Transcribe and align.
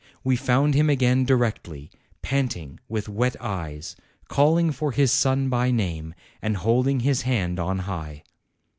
We 0.23 0.35
found 0.35 0.73
him 0.73 0.89
again 0.89 1.25
directly, 1.25 1.91
pant 2.23 2.57
ing, 2.57 2.79
with 2.89 3.07
wet 3.07 3.35
eyes, 3.39 3.95
calling 4.29 4.71
for 4.71 4.91
his 4.93 5.11
son 5.11 5.47
by 5.47 5.69
name, 5.69 6.15
and 6.41 6.57
holding 6.57 7.01
his 7.01 7.21
hand 7.21 7.59
on 7.59 7.77
high. 7.77 8.23